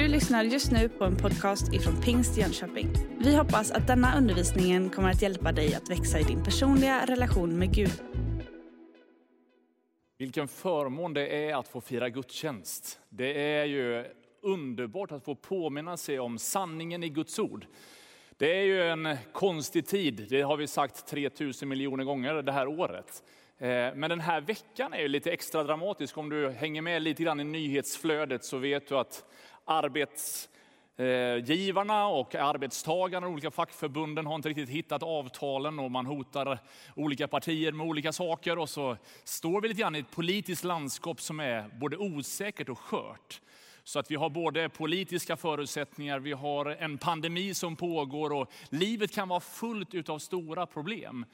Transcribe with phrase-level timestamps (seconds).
[0.00, 2.88] Du lyssnar just nu på en podcast ifrån Pingst Jönköping.
[3.18, 7.58] Vi hoppas att denna undervisning kommer att hjälpa dig att växa i din personliga relation
[7.58, 8.02] med Gud.
[10.18, 13.00] Vilken förmån det är att få fira gudstjänst.
[13.08, 14.04] Det är ju
[14.42, 17.66] underbart att få påminna sig om sanningen i Guds ord.
[18.36, 22.66] Det är ju en konstig tid, det har vi sagt 3000 miljoner gånger det här
[22.66, 23.22] året.
[23.60, 26.18] Eh, men den här veckan är ju lite extra dramatisk.
[26.18, 29.24] Om du hänger med lite grann i nyhetsflödet så vet du att
[29.70, 36.58] arbetsgivarna och arbetstagarna och olika fackförbunden har inte riktigt hittat avtalen och man hotar
[36.96, 38.58] olika partier med olika saker.
[38.58, 42.78] Och så står vi lite grann i ett politiskt landskap som är både osäkert och
[42.78, 43.40] skört.
[43.84, 49.14] Så att vi har både politiska förutsättningar, vi har en pandemi som pågår och livet
[49.14, 51.24] kan vara fullt av stora problem.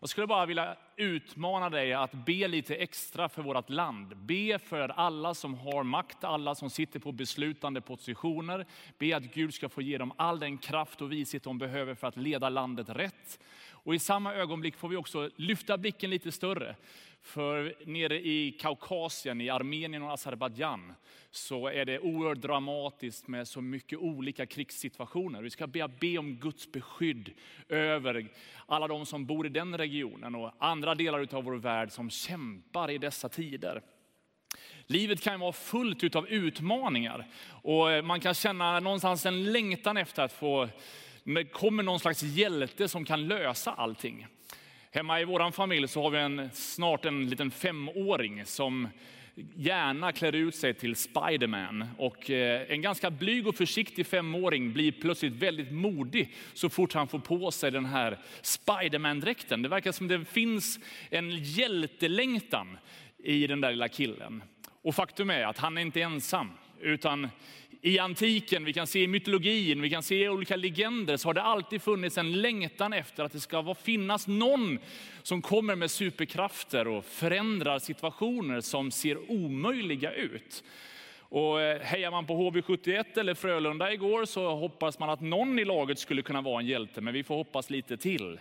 [0.00, 4.16] Jag skulle bara vilja utmana dig att be lite extra för vårt land.
[4.16, 8.66] Be för alla som har makt, alla som sitter på beslutande positioner.
[8.98, 12.06] Be att Gud ska få ge dem all den kraft och vishet de behöver för
[12.06, 13.38] att leda landet rätt.
[13.88, 16.76] Och i samma ögonblick får vi också lyfta blicken lite större.
[17.22, 20.94] För nere i Kaukasien, i Armenien och Azerbajdzjan,
[21.30, 25.42] så är det oerhört dramatiskt med så mycket olika krigssituationer.
[25.42, 27.30] Vi ska be, be om Guds beskydd
[27.68, 28.28] över
[28.66, 32.90] alla de som bor i den regionen och andra delar av vår värld som kämpar
[32.90, 33.82] i dessa tider.
[34.86, 37.26] Livet kan vara fullt av utmaningar
[37.62, 40.68] och man kan känna någonstans en längtan efter att få,
[41.52, 44.26] kommer någon slags hjälte som kan lösa allting.
[44.90, 48.88] Hemma i vår familj så har vi en, snart en liten femåring som
[49.54, 51.88] gärna klär ut sig till Spiderman.
[51.98, 57.08] Och eh, en ganska blyg och försiktig femåring blir plötsligt väldigt modig så fort han
[57.08, 59.62] får på sig den här Spiderman-dräkten.
[59.62, 60.78] Det verkar som det finns
[61.10, 62.78] en hjältelängtan
[63.18, 64.42] i den där lilla killen.
[64.82, 67.28] Och faktum är att han är inte ensam, utan
[67.80, 71.34] i antiken, vi kan se i mytologin, vi kan se i olika legender, så har
[71.34, 74.78] det alltid funnits en längtan efter att det ska finnas någon
[75.22, 80.64] som kommer med superkrafter och förändrar situationer som ser omöjliga ut.
[81.20, 85.64] Och eh, hejar man på HV71 eller Frölunda igår så hoppas man att någon i
[85.64, 88.40] laget skulle kunna vara en hjälte, men vi får hoppas lite till.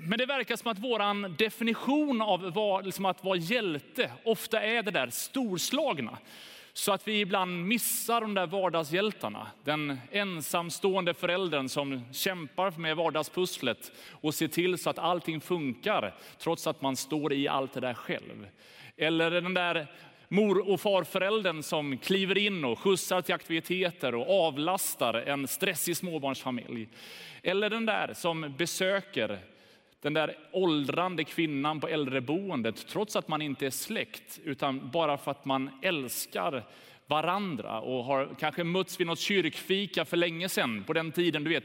[0.00, 4.82] Men det verkar som att vår definition av vad, liksom att vara hjälte ofta är
[4.82, 6.18] det där storslagna.
[6.76, 9.46] Så att vi ibland missar de där vardagshjältarna.
[9.64, 16.66] Den ensamstående föräldern som kämpar med vardagspusslet och ser till så att allting funkar trots
[16.66, 18.48] att man står i allt det där själv.
[18.96, 19.86] Eller den där
[20.28, 26.88] mor och farföräldern som kliver in och skjutsar till aktiviteter och avlastar en stressig småbarnsfamilj.
[27.42, 29.38] Eller den där som besöker
[30.04, 35.30] den där åldrande kvinnan på äldreboendet, trots att man inte är släkt, utan bara för
[35.30, 36.64] att man älskar
[37.06, 41.50] varandra och har kanske mötts vid något kyrkfika för länge sedan, på den tiden, du
[41.50, 41.64] vet,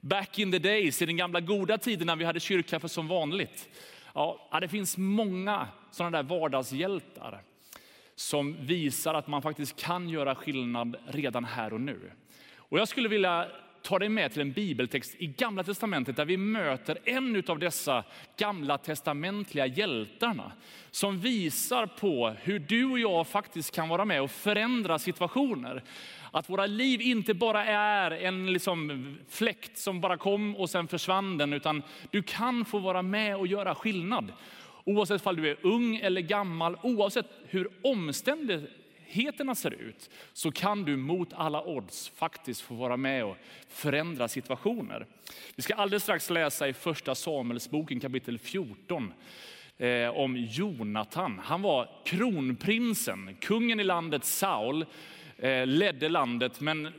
[0.00, 3.68] back in the days, i den gamla goda tiden när vi hade kyrkkaffe som vanligt.
[4.14, 7.42] Ja, det finns många sådana där vardagshjältar
[8.14, 12.12] som visar att man faktiskt kan göra skillnad redan här och nu.
[12.56, 13.48] Och jag skulle vilja
[13.82, 18.04] ta dig med till en bibeltext i Gamla Testamentet där vi möter en av dessa
[18.36, 20.52] gamla testamentliga hjältarna
[20.90, 25.82] som visar på hur du och jag faktiskt kan vara med och förändra situationer.
[26.30, 31.38] Att våra liv inte bara är en liksom fläkt som bara kom och sen försvann
[31.38, 34.32] den, utan du kan få vara med och göra skillnad.
[34.84, 38.70] Oavsett om du är ung eller gammal, oavsett hur omständigt
[39.10, 43.36] omständigheterna ser ut så kan du mot alla odds faktiskt få vara med och
[43.68, 45.06] förändra situationer.
[45.56, 49.12] Vi ska alldeles strax läsa i första Samuelsboken kapitel 14
[49.78, 51.40] eh, om Jonatan.
[51.44, 54.86] Han var kronprinsen, kungen i landet Saul
[55.38, 56.92] eh, ledde landet men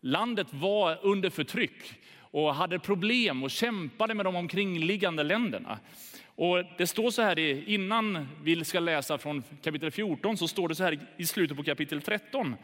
[0.00, 1.94] landet var under förtryck
[2.32, 5.78] och hade problem och kämpade med de omkringliggande länderna.
[6.36, 10.74] Och det står så här, innan vi ska läsa från kapitel 14, så står det
[10.74, 12.56] så här i slutet på kapitel 13.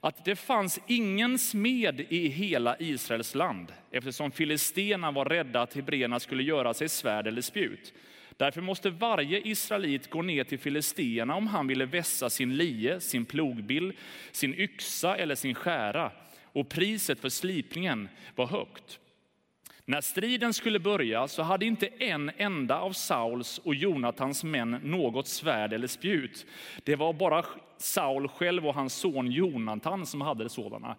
[0.00, 6.20] Att det fanns ingen smed i hela Israels land, eftersom filisterna var rädda att hebreerna
[6.20, 7.94] skulle göra sig svärd eller spjut.
[8.36, 13.24] Därför måste varje israelit gå ner till filisterna om han ville vässa sin lie, sin
[13.24, 13.92] plogbill,
[14.32, 16.12] sin yxa eller sin skära.
[16.42, 19.00] Och priset för slipningen var högt.
[19.88, 25.26] När striden skulle börja så hade inte en enda av Sauls och Jonatans män något
[25.26, 26.46] svärd eller spjut.
[26.84, 27.44] Det var bara
[27.78, 30.96] Saul själv och hans son Jonatan som hade sådana.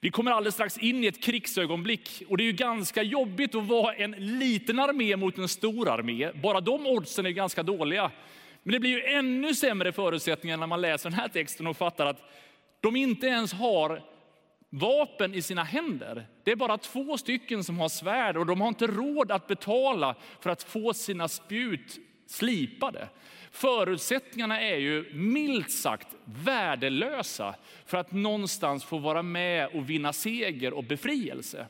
[0.00, 3.66] Vi kommer alldeles strax in i ett krigsögonblick och det är ju ganska jobbigt att
[3.66, 6.32] vara en liten armé mot en stor armé.
[6.42, 8.10] Bara de oddsen är ganska dåliga.
[8.62, 12.06] Men det blir ju ännu sämre förutsättningar när man läser den här texten och fattar
[12.06, 12.30] att
[12.80, 14.02] de inte ens har
[14.70, 16.26] vapen i sina händer.
[16.44, 20.14] Det är bara två stycken som har svärd och de har inte råd att betala
[20.40, 23.08] för att få sina spjut slipade.
[23.50, 27.54] Förutsättningarna är ju milt sagt värdelösa
[27.86, 31.66] för att någonstans få vara med och vinna seger och befrielse.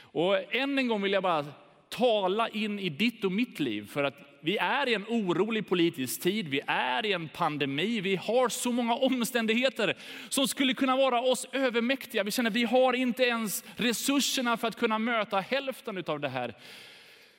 [0.00, 1.46] Och än en gång vill jag bara
[1.88, 6.20] tala in i ditt och mitt liv för att vi är i en orolig politisk
[6.20, 9.96] tid, vi är i en pandemi, vi har så många omständigheter
[10.28, 12.22] som skulle kunna vara oss övermäktiga.
[12.22, 16.28] Vi känner att vi har inte ens resurserna för att kunna möta hälften av det
[16.28, 16.54] här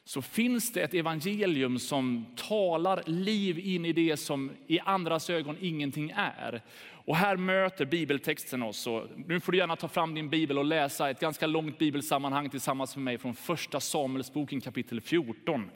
[0.07, 5.57] så finns det ett evangelium som talar liv in i det som i andras ögon
[5.62, 6.62] ingenting är.
[7.07, 8.88] Och här möter bibeltexten oss.
[8.88, 12.50] Och nu får du gärna ta fram din bibel och läsa ett ganska långt bibelsammanhang
[12.50, 15.69] tillsammans med mig från första Samuelsboken kapitel 14.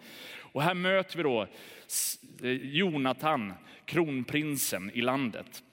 [0.51, 1.48] Och här möter vi då
[2.44, 3.53] eh, Jonatan,
[3.86, 5.63] kronprinsen i landet.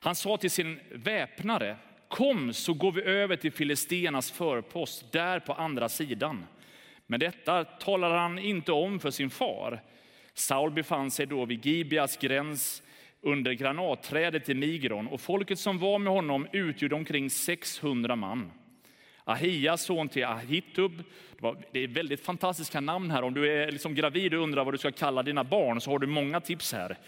[0.00, 1.76] Han sa till sin väpnare,
[2.08, 6.46] kom så går vi över till Filistenas förpost där på andra sidan.
[7.06, 9.82] Men detta talade han inte om för sin far.
[10.34, 12.82] Saul befann sig då vid Gibeas gräns
[13.20, 18.50] under granatträdet i Migron och folket som var med honom utgjorde omkring 600 man.
[19.24, 21.02] Ahia, son till Ahitub.
[21.72, 23.22] Det är väldigt fantastiska namn här.
[23.22, 25.98] Om du är liksom gravid och undrar vad du ska kalla dina barn så har
[25.98, 26.98] du många tips här.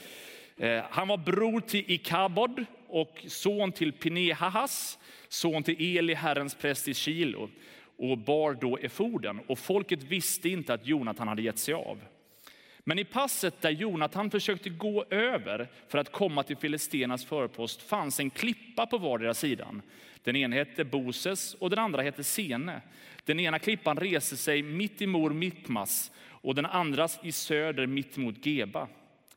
[0.57, 6.89] Eh, han var bror till Ikabod och son till Pinehahas, son till Eli, Herrens präst
[6.89, 7.51] i Kilo
[7.97, 9.41] och bar då efoden.
[9.47, 12.01] Och folket visste inte att Jonatan hade gett sig av.
[12.87, 18.21] Men i passet där Jonatan försökte gå över för att komma till Filistenas förpost fanns
[18.21, 19.83] en klippa på vardera sidan.
[20.25, 22.81] Den ena hette Boses och den andra hette Sene.
[23.25, 28.47] Den ena klippan reste sig mitt emot Mittmas och den andra i söder mitt emot
[28.47, 28.89] Geba.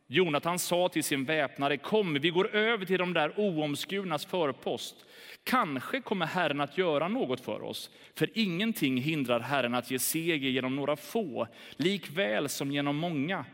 [0.06, 4.96] Jonatan sa till sin väpnare, kom vi går över till de där oomskurnas förpost.
[5.44, 10.48] Kanske kommer Herren att göra något för oss, för ingenting hindrar Herren att ge seger
[10.48, 11.46] genom några få,
[11.76, 13.44] likväl som genom många.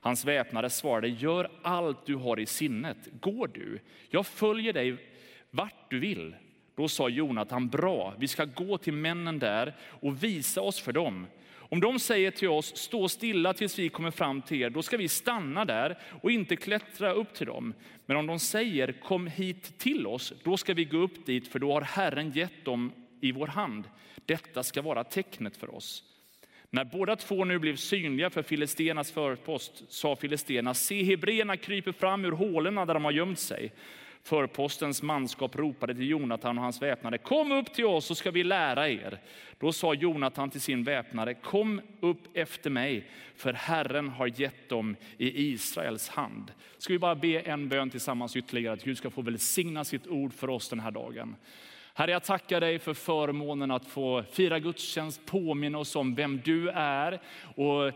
[0.00, 3.08] Hans väpnare svarade, gör allt du har i sinnet.
[3.20, 3.80] Går du?
[4.10, 4.96] Jag följer dig
[5.50, 6.34] vart du vill.
[6.78, 11.26] Då sa Jonatan, bra, vi ska gå till männen där och visa oss för dem.
[11.56, 14.96] Om de säger till oss, stå stilla tills vi kommer fram till er, då ska
[14.96, 17.74] vi stanna där och inte klättra upp till dem.
[18.06, 21.58] Men om de säger, kom hit till oss, då ska vi gå upp dit, för
[21.58, 23.84] då har Herren gett dem i vår hand.
[24.26, 26.04] Detta ska vara tecknet för oss.
[26.70, 32.24] När båda två nu blev synliga för filistenas förpost sa filisterna, se hebreerna kryper fram
[32.24, 33.72] ur hålorna där de har gömt sig.
[34.28, 38.44] Förpostens manskap ropade till Jonatan och hans väpnare, kom upp till oss så ska vi
[38.44, 39.18] lära er.
[39.58, 44.96] Då sa Jonatan till sin väpnare, kom upp efter mig, för Herren har gett dem
[45.18, 46.52] i Israels hand.
[46.78, 50.32] Ska vi bara be en bön tillsammans ytterligare, att Gud ska få välsigna sitt ord
[50.32, 51.36] för oss den här dagen.
[51.94, 56.68] Herre, jag tackar dig för förmånen att få fira gudstjänst, påminna oss om vem du
[56.70, 57.20] är
[57.56, 57.92] och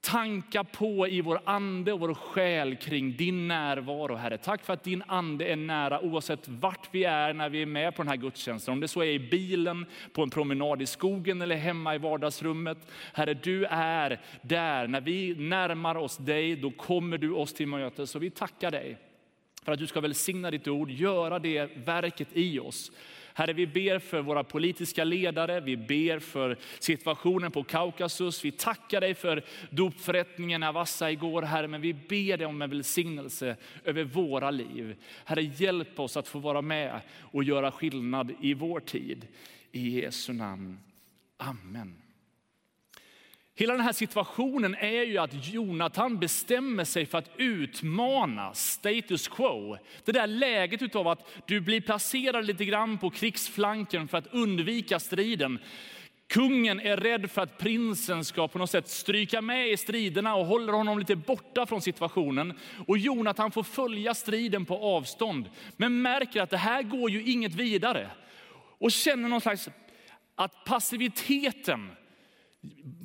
[0.00, 4.38] tanka på i vår ande och vår själ kring din närvaro, Herre.
[4.38, 7.96] Tack för att din ande är nära oavsett vart vi är när vi är med
[7.96, 8.72] på den här gudstjänsten.
[8.72, 12.78] Om det så är i bilen, på en promenad i skogen eller hemma i vardagsrummet.
[13.12, 14.86] Herre, du är där.
[14.86, 18.10] När vi närmar oss dig, då kommer du oss till mötes.
[18.10, 18.98] Så vi tackar dig
[19.64, 22.92] för att du ska välsigna ditt ord, göra det verket i oss.
[23.40, 28.44] Herre, vi ber för våra politiska ledare, vi ber för situationen på Kaukasus.
[28.44, 32.70] Vi tackar dig för dopförrättningen i Avassa igår, Herre, men vi ber dig om en
[32.70, 34.96] välsignelse över våra liv.
[35.24, 39.26] Herre, hjälp oss att få vara med och göra skillnad i vår tid.
[39.72, 40.78] I Jesu namn.
[41.36, 42.09] Amen.
[43.60, 49.76] Hela den här situationen är ju att Jonathan bestämmer sig för att utmana status quo.
[50.04, 55.00] Det där läget av att du blir placerad lite grann på krigsflanken för att undvika
[55.00, 55.58] striden.
[56.26, 60.46] Kungen är rädd för att prinsen ska på något sätt stryka med i striderna och
[60.46, 62.58] håller honom lite borta från situationen.
[62.86, 67.54] Och Jonathan får följa striden på avstånd, men märker att det här går ju inget
[67.54, 68.10] vidare.
[68.78, 69.68] Och känner någon slags
[70.34, 71.90] att passiviteten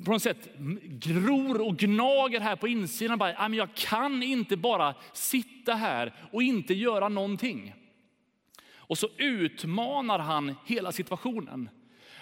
[0.04, 0.48] på något sätt
[0.82, 3.18] gror och gnager här på insidan.
[3.18, 7.74] Bara, ah, jag kan inte bara sitta här och inte göra någonting.
[8.76, 11.68] Och så utmanar han hela situationen.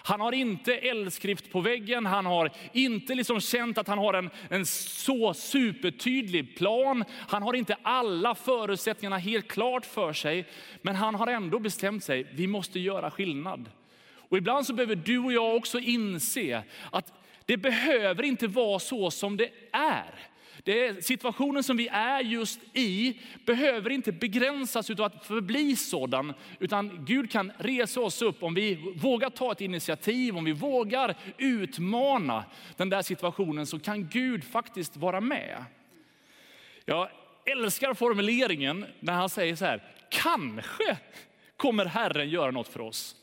[0.06, 4.30] Han har inte eldskrift på väggen, han har inte liksom känt att han har en,
[4.50, 7.04] en så supertydlig plan.
[7.10, 10.48] Han har inte alla förutsättningarna helt klart för sig,
[10.82, 13.70] men han har ändå bestämt sig, vi måste göra skillnad.
[14.14, 17.12] Och ibland så behöver du och jag också inse att
[17.46, 20.14] det behöver inte vara så som det är.
[20.64, 27.04] Det situationen som vi är just i behöver inte begränsas av att förbli sådan, utan
[27.04, 32.44] Gud kan resa oss upp om vi vågar ta ett initiativ, om vi vågar utmana
[32.76, 35.64] den där situationen så kan Gud faktiskt vara med.
[36.84, 37.08] Jag
[37.46, 40.96] älskar formuleringen när han säger så här, kanske
[41.56, 43.16] kommer Herren göra något för oss.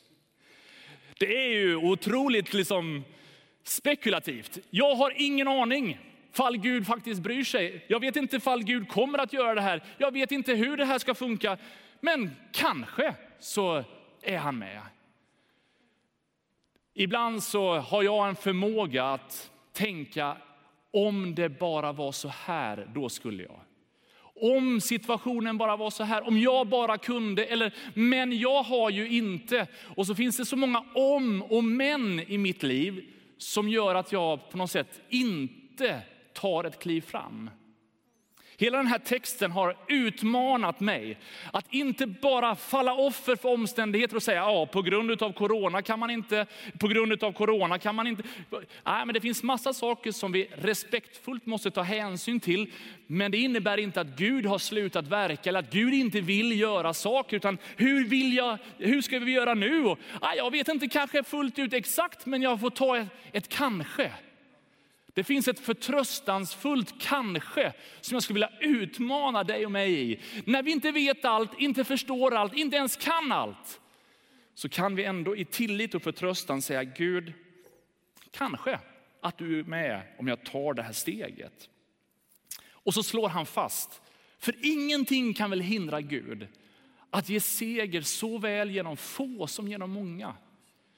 [1.19, 3.03] Det är ju otroligt liksom
[3.63, 4.60] spekulativt.
[4.70, 6.00] Jag har ingen aning
[6.32, 7.86] fall Gud faktiskt bryr sig.
[7.88, 9.84] Jag vet inte fall Gud kommer att göra det här.
[9.98, 11.58] Jag vet inte hur det här ska funka.
[12.00, 13.84] Men kanske så
[14.22, 14.82] är han med.
[16.94, 20.38] Ibland så har jag en förmåga att tänka
[20.91, 23.60] om det bara var så här, då skulle jag.
[24.36, 29.10] Om situationen bara var så här, om jag bara kunde, eller men jag har ju
[29.10, 29.68] inte.
[29.96, 33.06] Och så finns det så många om och men i mitt liv
[33.43, 36.01] som gör att jag på något sätt inte
[36.33, 37.50] tar ett kliv fram.
[38.62, 41.18] Hela den här texten har utmanat mig
[41.53, 46.00] att inte bara falla offer för omständigheter och säga ja, på grund av corona kan
[46.00, 46.46] man inte,
[46.80, 48.24] på grund av corona kan man inte.
[48.84, 52.72] Nej, men det finns massa saker som vi respektfullt måste ta hänsyn till.
[53.08, 56.94] Men det innebär inte att Gud har slutat verka eller att Gud inte vill göra
[56.94, 57.38] saker.
[57.38, 59.86] Utan hur, vill jag, hur ska vi göra nu?
[59.86, 63.50] Och, ja, jag vet inte kanske fullt ut exakt, men jag får ta ett, ett
[63.50, 64.12] kanske.
[65.13, 70.20] Det finns ett förtröstansfullt kanske som jag skulle vilja utmana dig och mig i.
[70.46, 73.82] När vi inte vet allt, inte förstår allt, inte ens kan allt,
[74.53, 77.34] så kan vi ändå i tillit och förtröstan säga Gud,
[78.32, 78.80] kanske
[79.22, 81.70] att du är med om jag tar det här steget.
[82.72, 84.01] Och så slår han fast,
[84.39, 86.48] för ingenting kan väl hindra Gud
[87.10, 90.36] att ge seger såväl genom få som genom många.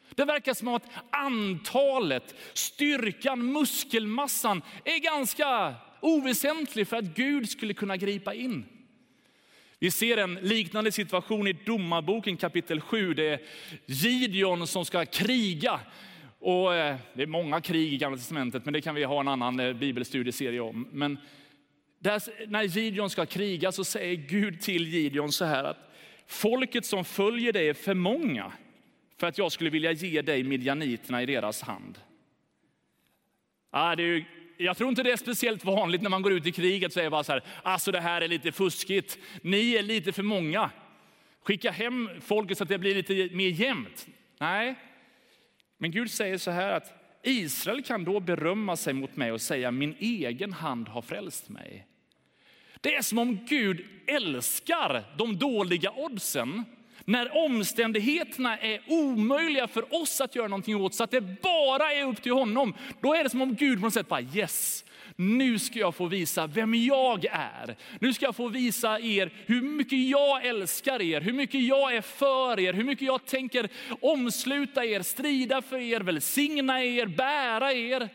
[0.10, 7.98] Det verkar som att antalet, styrkan, muskelmassan är ganska oväsentlig för att Gud skulle kunna
[7.98, 8.66] gripa in.
[9.80, 13.14] Vi ser en liknande situation i Domarboken kapitel 7.
[13.14, 13.40] Det är
[13.86, 15.80] Gideon som ska kriga.
[16.40, 19.28] Och eh, det är många krig i Gamla Testamentet, men det kan vi ha en
[19.28, 20.88] annan eh, bibelstudieserie om.
[20.92, 21.18] Men
[22.00, 25.94] där, när Gideon ska kriga så säger Gud till Gideon så här att
[26.28, 28.52] folket som följer dig är för många
[29.24, 32.00] för att jag skulle vilja ge dig midjaniterna i deras hand.
[33.70, 34.26] Ah, det är
[34.58, 37.10] jag tror inte det är speciellt vanligt när man går ut i kriget och säger
[37.10, 40.72] bara så här, alltså det här är lite fuskigt, ni är lite för många.
[41.44, 44.08] Skicka hem folket så att det blir lite mer jämnt.
[44.40, 44.76] Nej,
[45.78, 49.72] men Gud säger så här att Israel kan då berömma sig mot mig och säga
[49.72, 51.88] min egen hand har frälst mig.
[52.82, 56.64] Det är som om Gud älskar de dåliga oddsen
[57.06, 62.06] när omständigheterna är omöjliga för oss att göra någonting åt, så att det bara är
[62.06, 62.74] upp till honom.
[63.02, 66.06] Då är det som om Gud på något sätt bara yes, nu ska jag få
[66.06, 67.76] visa vem jag är.
[68.00, 72.02] Nu ska jag få visa er hur mycket jag älskar er, hur mycket jag är
[72.02, 73.70] för er, hur mycket jag tänker
[74.02, 78.10] omsluta er, strida för er, välsigna er, bära er.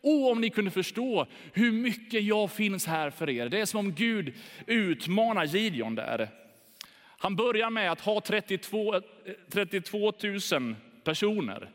[0.00, 3.48] Och om ni kunde förstå hur mycket jag finns här för er.
[3.48, 4.34] Det är som om Gud
[4.66, 6.41] utmanar Gideon där.
[7.22, 9.00] Han börjar med att ha 32,
[9.50, 10.12] 32
[10.52, 10.74] 000
[11.04, 11.70] personer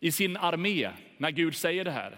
[0.00, 2.16] i sin armé när Gud säger det här.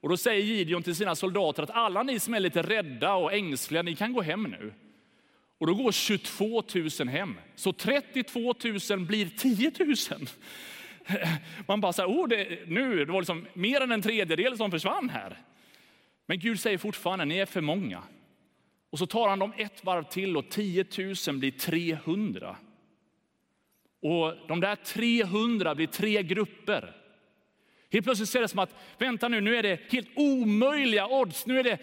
[0.00, 3.32] Och då säger Gideon till sina soldater att alla ni som är lite rädda och
[3.32, 4.72] ängsliga, ni kan gå hem nu.
[5.58, 6.62] Och då går 22
[7.00, 7.34] 000 hem.
[7.54, 8.54] Så 32
[8.90, 9.72] 000 blir 10
[10.18, 10.28] 000.
[11.66, 14.70] Man bara så här, oh, det, nu, det var liksom mer än en tredjedel som
[14.70, 15.38] försvann här.
[16.26, 18.02] Men Gud säger fortfarande, ni är för många.
[18.90, 20.84] Och så tar han dem ett varv till och 10
[21.28, 22.56] 000 blir 300.
[24.02, 26.94] Och de där 300 blir tre grupper.
[27.90, 31.46] Helt plötsligt ser det som att, vänta nu, nu är det helt omöjliga odds.
[31.46, 31.78] Nu är det,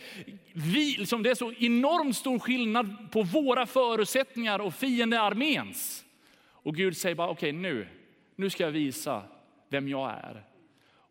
[0.53, 6.05] vi, liksom det är så enormt stor skillnad på våra förutsättningar och fiendearméns.
[6.47, 7.88] Och Gud säger bara, okej okay, nu,
[8.35, 9.24] nu ska jag visa
[9.69, 10.43] vem jag är.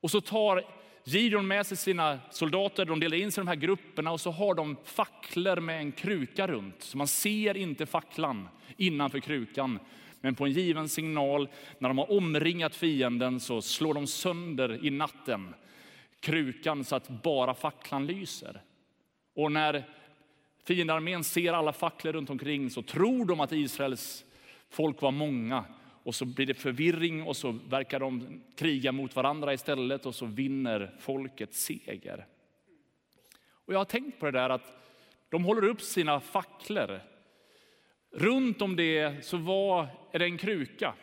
[0.00, 0.64] Och så tar
[1.06, 4.30] Gideon med sig sina soldater, de delar in sig i de här grupperna och så
[4.30, 6.82] har de facklor med en kruka runt.
[6.82, 9.78] Så man ser inte facklan innanför krukan.
[10.20, 14.90] Men på en given signal, när de har omringat fienden så slår de sönder i
[14.90, 15.54] natten
[16.20, 18.62] krukan så att bara facklan lyser.
[19.34, 19.84] Och när
[20.64, 24.24] fiendearmén ser alla facklor runt omkring så tror de att Israels
[24.70, 25.64] folk var många
[26.04, 30.26] och så blir det förvirring och så verkar de kriga mot varandra istället och så
[30.26, 32.26] vinner folket seger.
[33.50, 34.80] Och jag har tänkt på det där att
[35.28, 37.00] de håller upp sina facklor.
[38.10, 40.94] Runt om det så var det en kruka.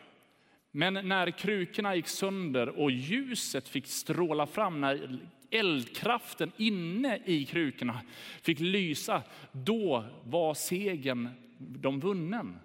[0.71, 8.01] Men när krukorna gick sönder och ljuset fick stråla fram, när eldkraften inne i krukorna
[8.41, 12.59] fick lysa, då var segern de vunnen.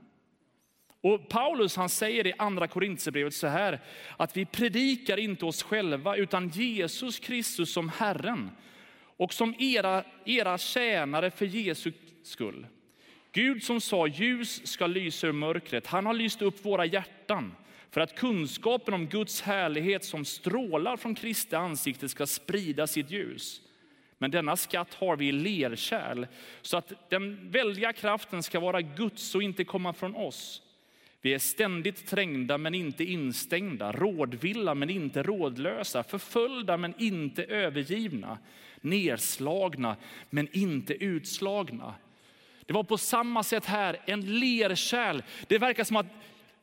[1.01, 3.81] Och Paulus han säger i andra Korintierbrevet så här,
[4.17, 8.51] att vi predikar inte oss själva utan Jesus Kristus som Herren
[9.17, 12.67] och som era, era tjänare för Jesu skull.
[13.33, 17.55] Gud som sa ljus ska lysa ur mörkret, han har lyst upp våra hjärtan
[17.91, 23.61] för att kunskapen om Guds härlighet som strålar från Kristi ansikte ska sprida sitt ljus.
[24.19, 26.27] Men denna skatt har vi i lerkärl
[26.63, 30.63] så att den väldiga kraften ska vara Guds och inte komma från oss.
[31.27, 38.39] Vi är ständigt trängda men inte instängda, rådvilla men inte rådlösa, förföljda men inte övergivna,
[38.81, 39.97] nerslagna
[40.31, 41.95] men inte utslagna.
[42.67, 45.23] Det var på samma sätt här, en lerkärl.
[45.47, 46.07] Det verkar som att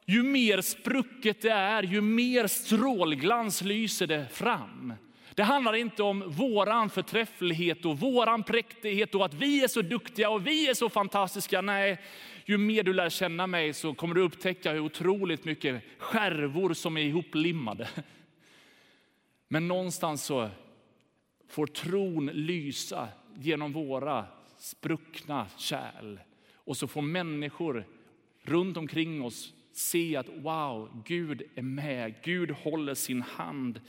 [0.05, 4.93] ju mer sprucket det är, ju mer strålglans lyser det fram.
[5.35, 10.29] Det handlar inte om våran förträfflighet och våran präktighet och att vi är så duktiga
[10.29, 11.61] och vi är så fantastiska.
[11.61, 11.97] Nej,
[12.45, 16.97] ju mer du lär känna mig så kommer du upptäcka hur otroligt mycket skärvor som
[16.97, 17.89] är ihoplimmade.
[19.47, 20.49] Men någonstans så
[21.49, 24.25] får tron lysa genom våra
[24.57, 26.19] spruckna kärl.
[26.53, 27.85] Och så får människor
[28.41, 33.81] runt omkring oss se att wow, Gud är med, Gud håller sin hand.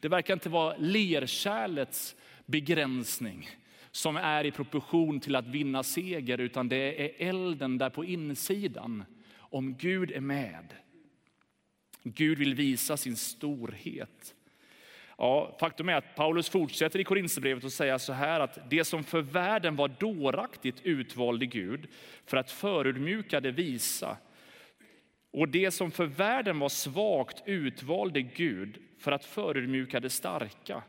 [0.00, 2.16] Det verkar inte vara lerkärlets
[2.46, 3.48] begränsning
[3.92, 9.04] som är i proportion till att vinna seger, utan det är elden där på insidan.
[9.38, 10.74] Om Gud är med.
[12.02, 14.34] Gud vill visa sin storhet.
[15.18, 19.04] Ja, faktum är att Paulus fortsätter i Korinthierbrevet och säga så här att det som
[19.04, 21.88] för världen var dåraktigt utvalde Gud
[22.26, 24.16] för att förödmjuka det visa.
[25.30, 30.82] Och det som för världen var svagt utvalde Gud för att förödmjuka det starka.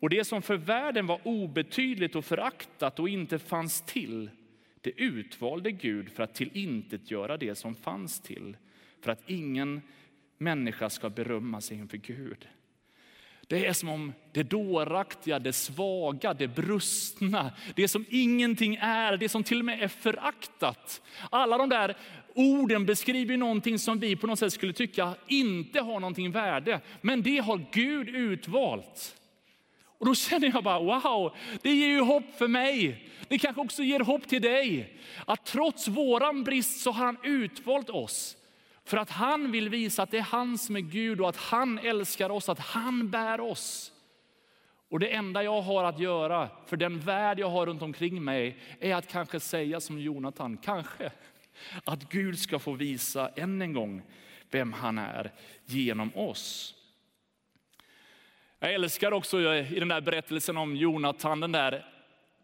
[0.00, 4.30] Och det som för världen var obetydligt och föraktat och inte fanns till,
[4.80, 8.56] det utvalde Gud för att tillintetgöra det som fanns till,
[9.00, 9.82] för att ingen
[10.38, 12.48] människa ska berömma sig inför Gud.
[13.46, 19.28] Det är som om det dåraktiga, det svaga, det brustna, det som ingenting är, det
[19.28, 21.02] som till och med är föraktat.
[21.30, 21.96] Alla de där
[22.34, 26.80] orden beskriver någonting som vi på något sätt skulle tycka inte har någonting värde.
[27.00, 29.16] Men det har Gud utvalt.
[29.98, 33.04] Och då känner jag bara wow, det ger ju hopp för mig.
[33.28, 34.98] Det kanske också ger hopp till dig.
[35.26, 38.36] Att trots våran brist så har han utvalt oss.
[38.84, 41.78] För att han vill visa att det är han som är Gud och att han
[41.78, 43.92] älskar oss, att han bär oss.
[44.90, 48.56] Och det enda jag har att göra för den värld jag har runt omkring mig
[48.80, 51.10] är att kanske säga som Jonathan, kanske
[51.84, 54.02] att Gud ska få visa än en gång
[54.50, 55.32] vem han är
[55.64, 56.74] genom oss.
[58.60, 61.86] Jag älskar också eh, i den där berättelsen om Jonathan, den där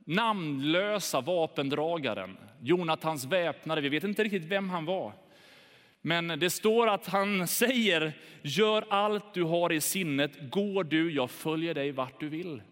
[0.05, 2.37] namnlösa vapendragaren.
[2.63, 5.13] Jonathans väpnare, vi vet inte riktigt vem han var.
[6.01, 11.31] Men det står att han säger, gör allt du har i sinnet, går du, jag
[11.31, 12.63] följer dig vart du vill.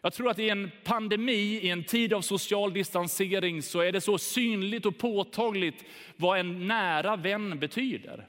[0.00, 4.00] Jag tror att i en pandemi, i en tid av social distansering, så är det
[4.00, 5.84] så synligt och påtagligt
[6.16, 8.28] vad en nära vän betyder.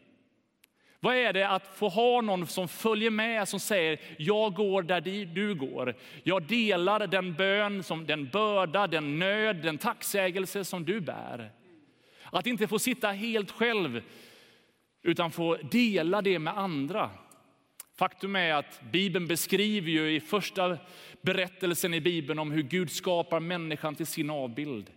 [0.99, 5.01] Vad är det att få ha någon som följer med, som säger jag går där
[5.25, 5.95] du går.
[6.23, 11.51] Jag delar den bön, som, den börda, den nöd, den tacksägelse som du bär.
[12.23, 14.01] Att inte få sitta helt själv,
[15.03, 17.09] utan få dela det med andra.
[17.97, 20.77] Faktum är att Bibeln beskriver ju i första
[21.21, 24.91] berättelsen i Bibeln om hur Gud skapar människan till sin avbild.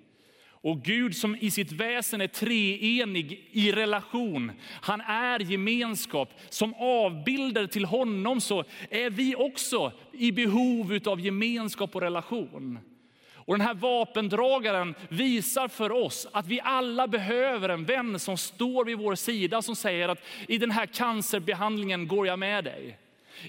[0.62, 6.40] Och Gud som i sitt väsen är treenig i relation, han är gemenskap.
[6.48, 12.78] Som avbilder till honom så är vi också i behov av gemenskap och relation.
[13.44, 18.84] Och den här vapendragaren visar för oss att vi alla behöver en vän som står
[18.84, 22.98] vid vår sida som säger att i den här cancerbehandlingen går jag med dig.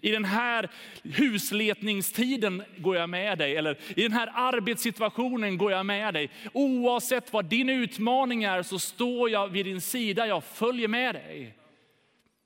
[0.02, 0.70] I den här
[1.04, 6.30] husletningstiden går jag med dig, eller i den här arbetssituationen går jag med dig.
[6.54, 11.58] Oavsett vad din utmaning är så står jag vid din sida, jag följer med dig.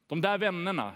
[0.08, 0.92] De där vännerna,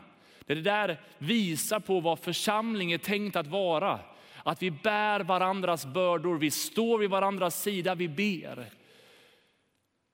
[0.45, 3.99] det där visar på vad församling är tänkt att vara.
[4.43, 8.65] Att vi bär varandras bördor, vi står vid varandras sida, vi ber.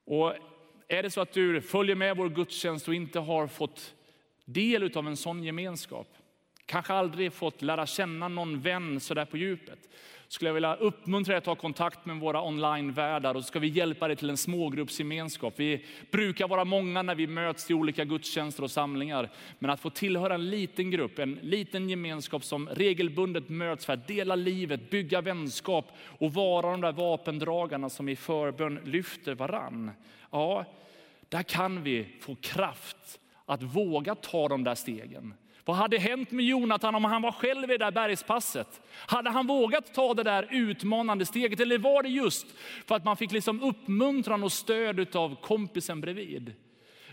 [0.06, 0.34] Och
[0.88, 3.96] är det så att du följer med vår gudstjänst och inte har fått
[4.46, 6.08] del av en sån gemenskap,
[6.68, 9.80] kanske aldrig fått lära känna någon vän så där på djupet,
[10.28, 13.68] skulle jag vilja uppmuntra dig att ta kontakt med våra onlinevärdar och så ska vi
[13.68, 15.54] hjälpa dig till en smågruppsgemenskap.
[15.58, 19.90] Vi brukar vara många när vi möts i olika gudstjänster och samlingar, men att få
[19.90, 25.22] tillhöra en liten grupp, en liten gemenskap som regelbundet möts för att dela livet, bygga
[25.22, 29.92] vänskap och vara de där vapendragarna som i förbön lyfter varann.
[30.32, 30.66] Ja,
[31.30, 35.34] där kan vi få kraft att våga ta de där stegen.
[35.68, 38.82] Vad hade hänt med Jonathan om han var själv i det där bergspasset?
[38.94, 42.48] Hade han vågat ta det där utmanande steget eller var det just
[42.86, 46.54] för att man fick liksom uppmuntran och stöd av kompisen bredvid?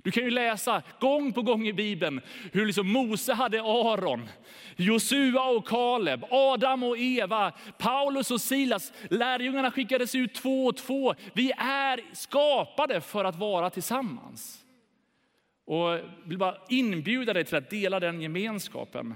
[0.03, 2.21] Du kan ju läsa gång på gång i Bibeln
[2.53, 4.29] hur liksom Mose hade Aron,
[4.77, 8.93] Josua och Kaleb, Adam och Eva, Paulus och Silas.
[9.11, 11.15] Lärjungarna skickades ut två och två.
[11.33, 14.64] Vi är skapade för att vara tillsammans.
[15.65, 19.15] Och vill bara inbjuda dig till att dela den gemenskapen.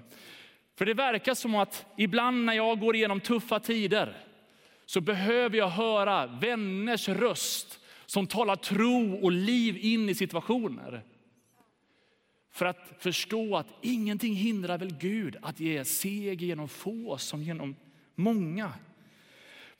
[0.78, 4.16] För det verkar som att ibland när jag går igenom tuffa tider
[4.87, 11.04] så behöver jag höra vänners röst som talar tro och liv in i situationer.
[12.50, 17.76] För att förstå att ingenting hindrar väl Gud att ge seger genom få som genom
[18.14, 18.72] många.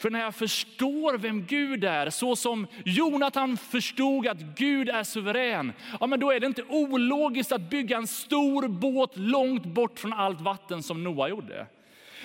[0.01, 5.73] För när jag förstår vem Gud är, så som Jonathan förstod att Gud är suverän,
[6.01, 10.13] ja, men då är det inte ologiskt att bygga en stor båt långt bort från
[10.13, 11.67] allt vatten som Noa gjorde.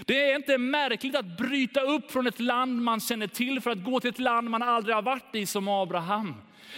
[0.06, 3.84] Det är inte märkligt att bryta upp från ett land man känner till för att
[3.84, 6.36] gå till ett land man aldrig har varit i som Abraham.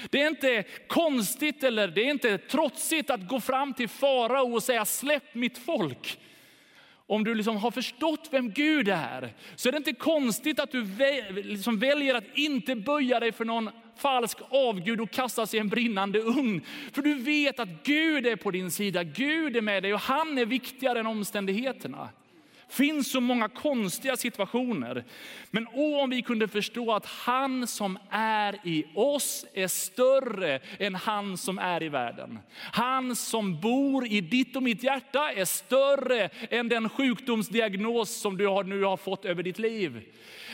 [0.10, 4.63] Det är inte konstigt eller det är inte trotsigt att gå fram till farao och
[4.63, 6.19] säga släpp mitt folk.
[7.08, 10.86] Om du liksom har förstått vem Gud är så är det inte konstigt att du
[11.44, 16.20] liksom väljer att inte böja dig för någon falsk avgud och kastas i en brinnande
[16.20, 16.62] ugn.
[16.91, 20.38] För du vet att Gud är på din sida, Gud är med dig och han
[20.38, 22.10] är viktigare än omständigheterna
[22.69, 25.04] finns så många konstiga situationer.
[25.51, 30.95] Men åh, om vi kunde förstå att han som är i oss är större än
[30.95, 32.39] han som är i världen.
[32.56, 38.63] Han som bor i ditt och mitt hjärta är större än den sjukdomsdiagnos som du
[38.63, 40.01] nu har fått över ditt liv.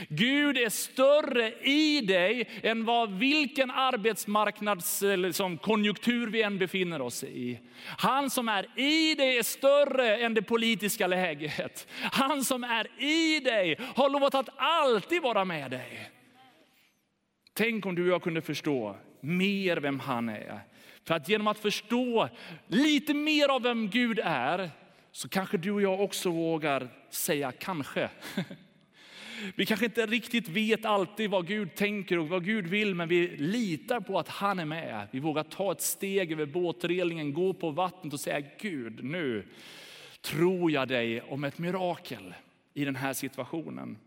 [0.07, 7.59] Gud är större i dig än vad vilken arbetsmarknadskonjunktur liksom vi än befinner oss i.
[7.85, 11.87] Han som är i dig är större än det politiska läget.
[12.01, 16.11] Han som är i dig har lovat att alltid vara med dig.
[17.53, 20.59] Tänk om du och jag kunde förstå mer vem han är.
[21.03, 22.29] För att genom att förstå
[22.67, 24.71] lite mer av vem Gud är
[25.11, 28.09] så kanske du och jag också vågar säga kanske.
[29.55, 33.27] Vi kanske inte riktigt vet alltid vad Gud tänker och vad Gud vill, men vi
[33.27, 35.07] litar på att han är med.
[35.11, 39.47] Vi vågar ta ett steg över båtrelingen, gå på vattnet och säga Gud, nu
[40.21, 42.33] tror jag dig om ett mirakel
[42.73, 43.97] i den här situationen.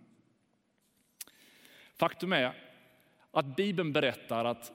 [1.97, 2.53] Faktum är
[3.31, 4.73] att Bibeln berättar att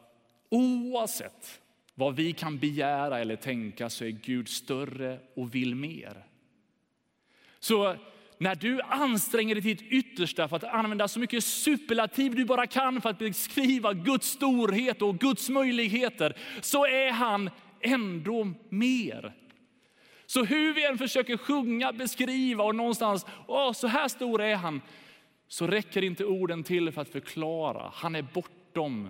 [0.50, 1.62] oavsett
[1.96, 6.26] vad vi kan begära eller tänka så är Gud större och vill mer.
[7.60, 7.96] Så
[8.38, 12.68] när du anstränger dig till ditt yttersta för att använda så mycket superlativ du bara
[12.68, 17.50] kan för att beskriva Guds storhet och Guds möjligheter, så är han
[17.82, 19.34] ändå mer.
[20.30, 24.82] Så hur vi än försöker sjunga, beskriva och någonstans, åh, så här stor är han,
[25.48, 27.92] så räcker inte orden till för att förklara.
[27.94, 29.10] Han är bortom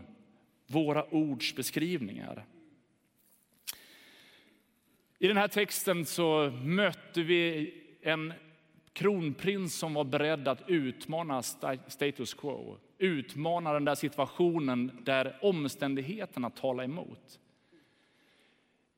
[0.67, 2.45] våra ords beskrivningar.
[5.19, 8.34] I den här texten så mötte vi en
[8.93, 11.43] kronprins som var beredd att utmana
[11.88, 12.77] status quo.
[12.97, 17.39] Utmana den där situationen där omständigheterna talar emot.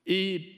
[0.05, 0.55] I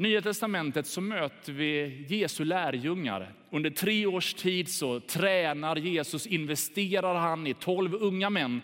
[0.00, 3.34] Nya testamentet så möter vi Jesu lärjungar.
[3.50, 8.62] Under tre års tid så tränar Jesus, investerar han i tolv unga män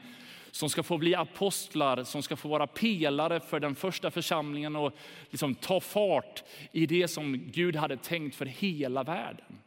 [0.51, 4.97] som ska få bli apostlar, som ska få vara pelare för den första församlingen och
[5.31, 9.59] liksom ta fart i det som Gud hade tänkt för hela världen.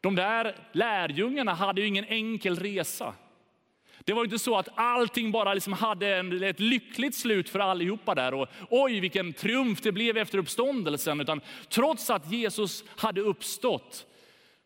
[0.00, 3.14] De där lärjungarna hade ju ingen enkel resa.
[4.04, 8.14] Det var inte så att allting bara liksom hade en, ett lyckligt slut för allihopa
[8.14, 8.34] där.
[8.34, 11.20] Och, oj, vilken triumf det blev efter uppståndelsen.
[11.20, 14.06] Utan trots att Jesus hade uppstått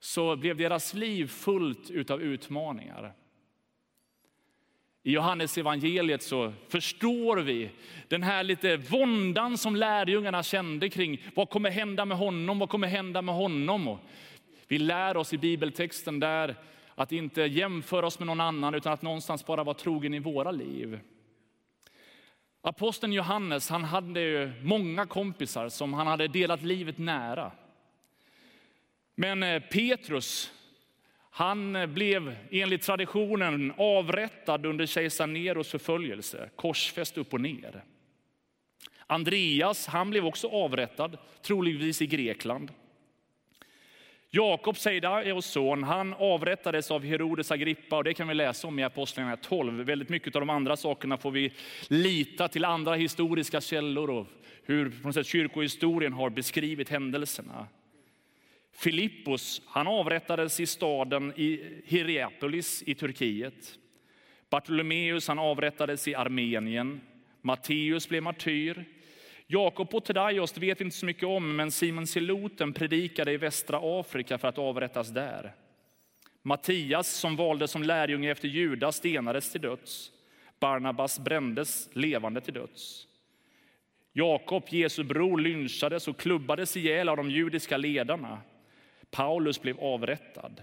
[0.01, 3.13] så blev deras liv fullt av utmaningar.
[5.03, 7.71] I Johannes evangeliet så förstår vi
[8.09, 12.89] den här lite våndan som lärjungarna kände kring vad kommer hända med honom, vad kommer
[12.89, 13.89] hända med honom.
[13.89, 13.99] Och
[14.69, 16.57] vi lär oss i bibeltexten där
[16.99, 20.51] att inte jämföra oss med någon annan utan att någonstans bara vara trogen i våra
[20.51, 21.01] liv.
[22.61, 27.53] Aposteln Johannes han hade många kompisar som han hade delat livet nära.
[29.15, 30.53] Men eh, Petrus,
[31.31, 37.85] han eh, blev enligt traditionen avrättad under kejsar Neros förföljelse, korsfäst upp och ner.
[39.07, 42.73] Andreas, han blev också avrättad, troligtvis i Grekland.
[44.31, 48.83] Jakob, Seidaeos son, han avrättades av Herodes Agrippa och det kan vi läsa om i
[48.83, 49.85] Apostlagärningarna 12.
[49.85, 51.53] Väldigt mycket av de andra sakerna får vi
[51.89, 54.27] lita till andra historiska källor och
[54.65, 57.67] hur på något sätt, kyrkohistorien har beskrivit händelserna.
[58.73, 63.79] Filippos, han avrättades i staden i Hierapolis i Turkiet.
[64.51, 67.01] Bartolomeus, han avrättades i Armenien.
[67.43, 68.85] Matteus blev martyr.
[69.51, 73.81] Jakob och Tedaios vet vi inte så mycket om, men Simon Siloten predikade i västra
[73.83, 75.55] Afrika för att avrättas där.
[76.43, 80.11] Mattias, som valdes som lärjunge efter Judas, stenades till döds.
[80.61, 83.07] Barnabas brändes levande till döds.
[84.13, 88.41] Jakob, Jesu bror, lynchades och klubbades ihjäl av de judiska ledarna.
[89.11, 90.63] Paulus blev avrättad.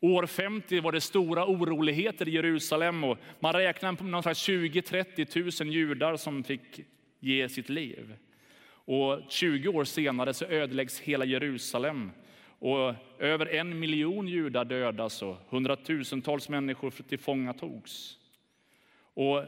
[0.00, 6.16] År 50 var det stora oroligheter i Jerusalem och man räknar med 20-30 000 judar
[6.16, 6.80] som fick
[7.20, 8.16] ge sitt liv.
[8.68, 12.10] Och 20 år senare så ödeläggs hela Jerusalem
[12.58, 18.18] och över en miljon judar dödas och hundratusentals människor tillfångatogs.
[19.14, 19.42] Och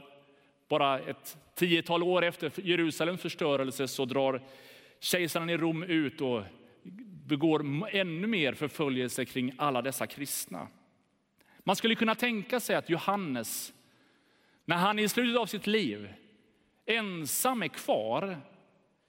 [0.68, 4.42] bara ett tiotal år efter Jerusalems förstörelse så drar
[5.00, 6.42] kejsaren i Rom ut och
[7.26, 10.68] begår ännu mer förföljelse kring alla dessa kristna.
[11.58, 13.72] Man skulle kunna tänka sig att Johannes,
[14.64, 16.08] när han i slutet av sitt liv
[16.88, 18.40] ensam är kvar,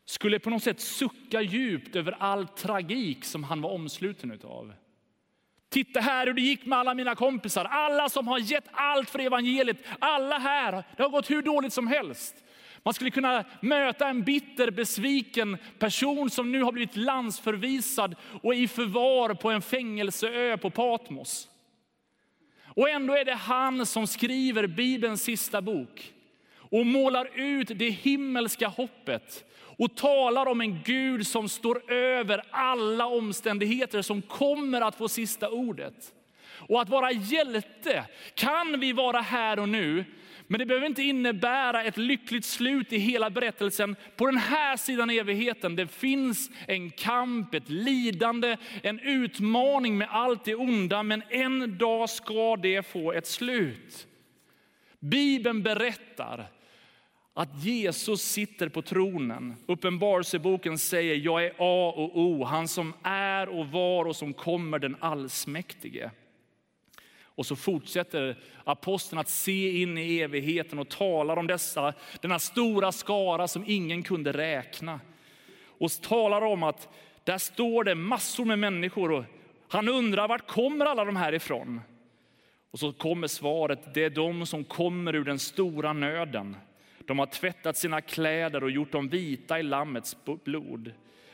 [0.06, 4.74] skulle på något sätt sucka djupt över all tragik som han var omsluten av.
[5.70, 9.20] Titta här hur det gick med alla mina kompisar, alla som har gett allt för
[9.20, 12.36] evangeliet, alla här, det har gått hur dåligt som helst.
[12.84, 18.68] Man skulle kunna möta en bitter, besviken person som nu har blivit landsförvisad och i
[18.68, 21.48] förvar på en fängelseö på Patmos.
[22.64, 26.14] Och ändå är det han som skriver Bibelns sista bok
[26.70, 29.46] och målar ut det himmelska hoppet
[29.80, 35.50] och talar om en Gud som står över alla omständigheter, som kommer att få sista
[35.50, 36.14] ordet.
[36.52, 40.06] Och att vara hjälte kan vi vara här och nu,
[40.48, 43.96] men det behöver inte innebära ett lyckligt slut i hela berättelsen.
[44.16, 50.46] På den här sidan evigheten, det finns en kamp, ett lidande, en utmaning med allt
[50.46, 54.08] det onda, men en dag ska det få ett slut.
[55.00, 56.48] Bibeln berättar
[57.34, 59.56] att Jesus sitter på tronen.
[59.66, 64.80] Uppenbarelseboken säger, jag är A och O, han som är och var och som kommer,
[64.80, 66.12] den allsmäktige.
[67.22, 72.92] Och så fortsätter aposteln att se in i evigheten och talar om dessa, denna stora
[72.92, 75.00] skara som ingen kunde räkna.
[75.66, 76.90] Och talar om att
[77.24, 79.24] där står det massor med människor och
[79.68, 81.82] han undrar vart kommer alla de här ifrån?
[82.72, 86.56] Och så kommer svaret, det är de som kommer ur den stora nöden.
[87.10, 90.92] De har tvättat sina kläder och gjort dem vita i Lammets blod.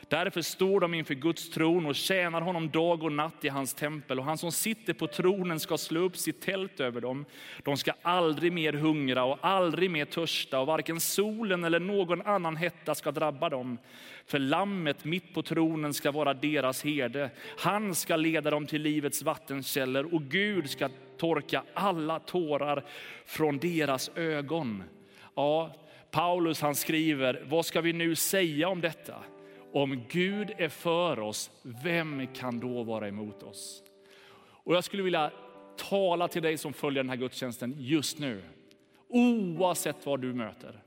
[0.08, 4.18] Därför står de inför Guds tron och tjänar honom dag och natt i hans tempel.
[4.18, 7.24] Och han som sitter på tronen ska slå upp sitt tält över dem.
[7.62, 12.56] De ska aldrig mer hungra och aldrig mer törsta och varken solen eller någon annan
[12.56, 13.78] hetta ska drabba dem.
[14.26, 17.30] För lammet mitt på tronen ska vara deras herde.
[17.58, 22.84] Han ska leda dem till livets vattenkällor och Gud ska torka alla tårar
[23.26, 24.82] från deras ögon.
[25.36, 25.70] Ja,
[26.10, 29.14] Paulus han skriver, vad ska vi nu säga om detta?
[29.72, 33.82] Om Gud är för oss, vem kan då vara emot oss?
[34.38, 35.30] Och jag skulle vilja
[35.76, 38.42] tala till dig som följer den här gudstjänsten just nu.
[39.08, 40.82] Oavsett vad du möter,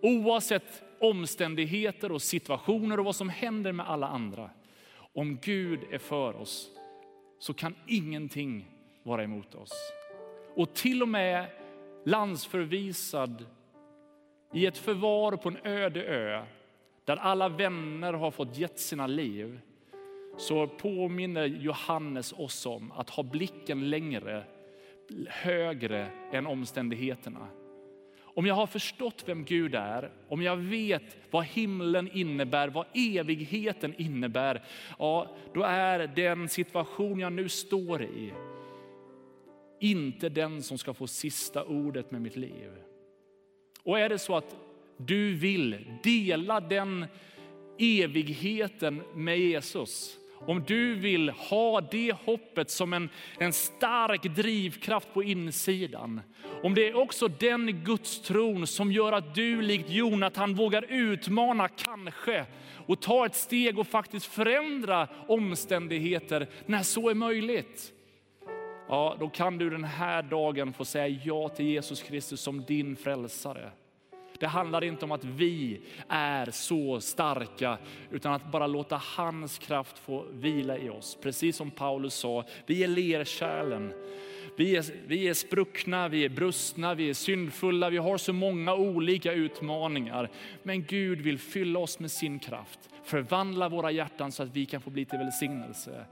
[0.00, 4.50] oavsett omständigheter och situationer och vad som händer med alla andra.
[4.96, 6.70] Om Gud är för oss
[7.38, 8.68] så kan ingenting
[9.02, 9.72] vara emot oss.
[10.54, 11.46] Och till och med
[12.04, 13.46] landsförvisad
[14.54, 16.44] i ett förvar på en öde ö
[17.04, 19.60] där alla vänner har fått gett sina liv
[20.36, 24.44] så påminner Johannes oss om att ha blicken längre,
[25.28, 27.46] högre än omständigheterna.
[28.22, 33.94] Om jag har förstått vem Gud är, om jag vet vad himlen innebär, vad evigheten
[33.98, 34.64] innebär,
[34.98, 38.32] ja, då är den situation jag nu står i
[39.80, 42.70] inte den som ska få sista ordet med mitt liv.
[43.84, 44.56] Och är det så att
[44.96, 47.06] du vill dela den
[47.78, 55.22] evigheten med Jesus Om du vill ha det hoppet som en, en stark drivkraft på
[55.22, 56.20] insidan.
[56.62, 62.46] Om det är också den gudstron som gör att du likt Jonathan vågar utmana kanske
[62.86, 67.92] och ta ett steg och faktiskt förändra omständigheter när så är möjligt.
[68.88, 72.96] Ja, då kan du den här dagen få säga ja till Jesus Kristus som din
[72.96, 73.70] frälsare.
[74.38, 77.78] Det handlar inte om att vi är så starka,
[78.10, 81.18] utan att bara låta hans kraft få vila i oss.
[81.22, 83.92] Precis som Paulus sa, vi är lerkärlen.
[84.56, 88.74] Vi är, vi är spruckna, vi är brustna, vi är syndfulla, vi har så många
[88.74, 90.30] olika utmaningar.
[90.62, 94.80] Men Gud vill fylla oss med sin kraft, förvandla våra hjärtan så att vi kan
[94.80, 96.06] få bli till välsignelse.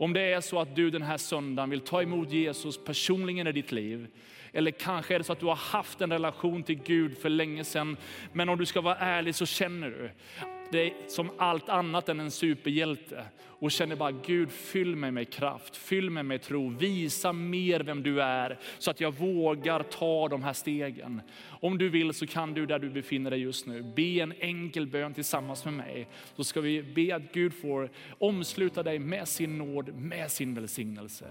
[0.00, 3.52] Om det är så att du den här söndagen vill ta emot Jesus personligen i
[3.52, 4.06] ditt liv,
[4.52, 7.64] eller kanske är det så att du har haft en relation till Gud för länge
[7.64, 7.96] sedan,
[8.32, 10.10] men om du ska vara ärlig så känner du
[10.70, 13.24] dig som allt annat än en superhjälte
[13.60, 18.02] och känner bara Gud fyll mig med kraft, fyll mig med tro, visa mer vem
[18.02, 21.20] du är så att jag vågar ta de här stegen.
[21.46, 24.86] Om du vill så kan du där du befinner dig just nu be en enkel
[24.86, 26.08] bön tillsammans med mig.
[26.36, 31.26] Då ska vi be att Gud får omsluta dig med sin nåd, med sin välsignelse.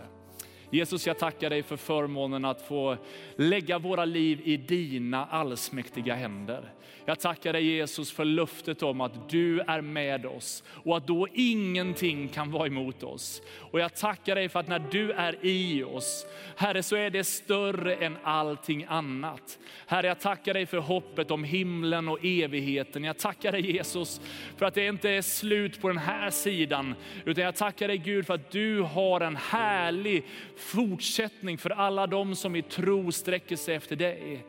[0.69, 2.97] Jesus, jag tackar dig för förmånen att få
[3.35, 6.73] lägga våra liv i dina allsmäktiga händer.
[7.09, 11.27] Jag tackar dig Jesus för löftet om att du är med oss och att då
[11.33, 13.41] ingenting kan vara emot oss.
[13.71, 16.25] Och jag tackar dig för att när du är i oss,
[16.55, 19.59] Herre, så är det större än allting annat.
[19.85, 23.03] Herre, jag tackar dig för hoppet om himlen och evigheten.
[23.03, 24.21] Jag tackar dig Jesus
[24.57, 28.25] för att det inte är slut på den här sidan, utan jag tackar dig Gud
[28.25, 30.23] för att du har en härlig
[30.57, 34.45] fortsättning för alla de som i tro sträcker sig efter dig.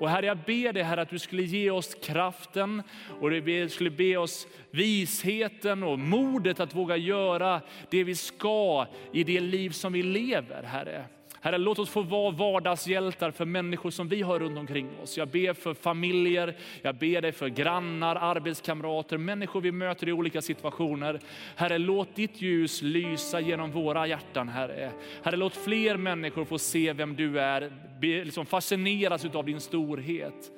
[0.00, 2.82] Och Herre, jag ber dig Herre att du skulle ge oss kraften
[3.20, 9.24] och du skulle be oss visheten och modet att våga göra det vi ska i
[9.24, 11.04] det liv som vi lever, Herre.
[11.44, 15.18] Herre, låt oss få vara vardagshjältar för människor som vi har runt omkring oss.
[15.18, 20.42] Jag ber för familjer, jag ber dig för grannar, arbetskamrater, människor vi möter i olika
[20.42, 21.20] situationer.
[21.56, 24.92] Herre, låt ditt ljus lysa genom våra hjärtan, Herre.
[25.22, 30.50] Herre, låt fler människor få se vem du är, liksom fascineras av din storhet.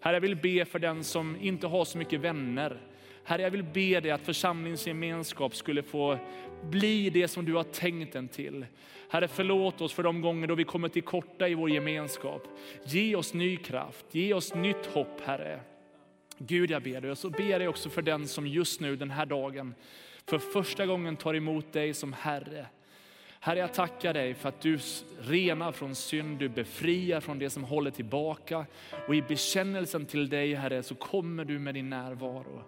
[0.00, 2.80] Herre, jag vill be för den som inte har så mycket vänner.
[3.24, 6.18] Herre, jag vill be dig att församlingsgemenskap skulle få
[6.62, 8.66] bli det som du har tänkt den till.
[9.08, 12.48] Herre, förlåt oss för de gånger då vi kommer till korta i vår gemenskap.
[12.84, 15.60] Ge oss ny kraft, ge oss nytt hopp, Herre.
[16.38, 17.10] Gud, jag ber dig.
[17.10, 19.74] Och så ber jag dig också för den som just nu, den här dagen,
[20.26, 22.66] för första gången tar emot dig som Herre.
[23.40, 24.78] Herre, jag tackar dig för att du
[25.20, 28.66] renar från synd, du befriar från det som håller tillbaka.
[29.08, 32.62] Och i bekännelsen till dig, Herre, så kommer du med din närvaro.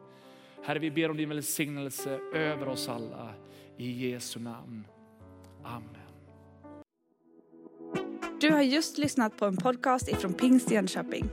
[0.66, 3.34] Herre, vi ber om din välsignelse över oss alla.
[3.78, 4.84] I Jesu namn.
[5.64, 5.90] Amen.
[8.40, 11.28] Du har just lyssnat på en podcast ifrån Pingst Jönköping.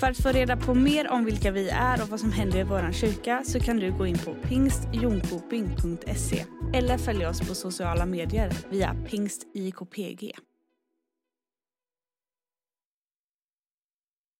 [0.00, 2.62] För att få reda på mer om vilka vi är och vad som händer i
[2.62, 8.50] vår kyrka så kan du gå in på pingstjonkoping.se eller följa oss på sociala medier
[8.70, 10.32] via pingstjkpg.